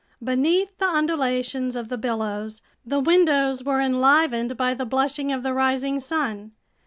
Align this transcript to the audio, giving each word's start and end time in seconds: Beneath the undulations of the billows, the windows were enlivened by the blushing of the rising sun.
Beneath 0.23 0.75
the 0.79 0.87
undulations 0.87 1.75
of 1.75 1.89
the 1.89 1.95
billows, 1.99 2.63
the 2.83 2.99
windows 2.99 3.63
were 3.63 3.79
enlivened 3.79 4.57
by 4.57 4.73
the 4.73 4.83
blushing 4.83 5.31
of 5.31 5.43
the 5.43 5.53
rising 5.53 5.99
sun. 5.99 6.53